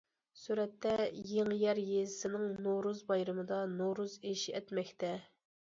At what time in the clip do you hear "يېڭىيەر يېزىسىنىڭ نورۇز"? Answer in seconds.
1.31-3.05